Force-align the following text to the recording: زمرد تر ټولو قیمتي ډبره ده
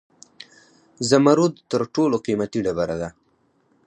زمرد 1.09 1.53
تر 1.71 1.81
ټولو 1.95 2.15
قیمتي 2.25 2.59
ډبره 2.65 2.95
ده 3.01 3.09